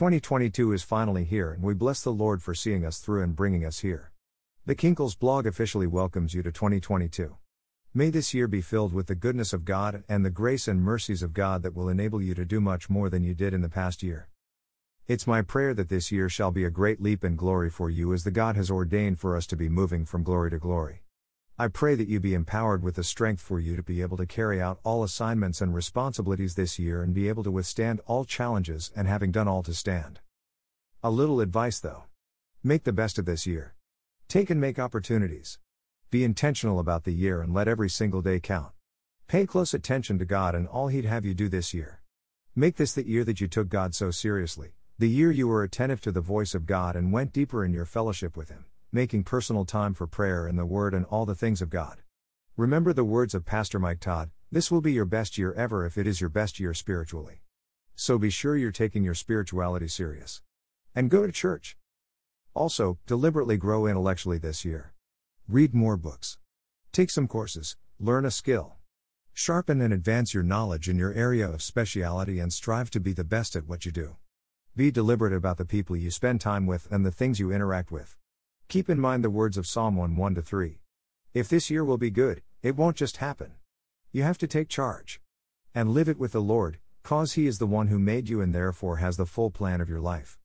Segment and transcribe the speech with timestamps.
[0.00, 3.66] 2022 is finally here, and we bless the Lord for seeing us through and bringing
[3.66, 4.12] us here.
[4.64, 7.36] The Kinkles blog officially welcomes you to 2022.
[7.92, 11.22] May this year be filled with the goodness of God and the grace and mercies
[11.22, 13.68] of God that will enable you to do much more than you did in the
[13.68, 14.30] past year.
[15.06, 18.14] It's my prayer that this year shall be a great leap in glory for you
[18.14, 21.02] as the God has ordained for us to be moving from glory to glory.
[21.60, 24.24] I pray that you be empowered with the strength for you to be able to
[24.24, 28.90] carry out all assignments and responsibilities this year and be able to withstand all challenges
[28.96, 30.20] and having done all to stand.
[31.02, 32.04] A little advice though.
[32.64, 33.74] Make the best of this year.
[34.26, 35.58] Take and make opportunities.
[36.10, 38.72] Be intentional about the year and let every single day count.
[39.28, 42.00] Pay close attention to God and all He'd have you do this year.
[42.56, 46.00] Make this the year that you took God so seriously, the year you were attentive
[46.00, 49.64] to the voice of God and went deeper in your fellowship with Him, making personal
[49.64, 51.98] time for prayer and the Word and all the things of God.
[52.56, 55.96] Remember the words of Pastor Mike Todd this will be your best year ever if
[55.96, 57.42] it is your best year spiritually.
[57.94, 60.42] So be sure you're taking your spirituality serious.
[60.92, 61.76] And go to church.
[62.52, 64.92] Also, deliberately grow intellectually this year.
[65.46, 66.38] Read more books.
[66.90, 68.74] Take some courses, learn a skill.
[69.32, 73.22] Sharpen and advance your knowledge in your area of speciality and strive to be the
[73.22, 74.16] best at what you do.
[74.74, 78.16] Be deliberate about the people you spend time with and the things you interact with.
[78.70, 80.78] Keep in mind the words of Psalm 1 1 3.
[81.34, 83.54] If this year will be good, it won't just happen.
[84.12, 85.20] You have to take charge.
[85.74, 88.54] And live it with the Lord, cause He is the one who made you and
[88.54, 90.38] therefore has the full plan of your life.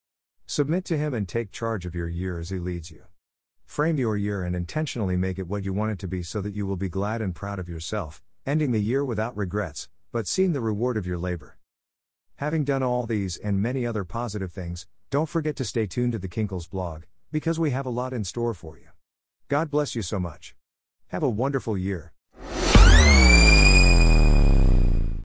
[0.47, 3.03] Submit to Him and take charge of your year as He leads you.
[3.63, 6.55] Frame your year and intentionally make it what you want it to be so that
[6.55, 10.53] you will be glad and proud of yourself, ending the year without regrets, but seeing
[10.53, 11.59] the reward of your labor.
[12.37, 16.17] Having done all these and many other positive things, don't forget to stay tuned to
[16.17, 17.03] the Kinkles blog,
[17.35, 18.87] because we have a lot in store for you.
[19.49, 20.55] God bless you so much.
[21.07, 22.13] Have a wonderful year.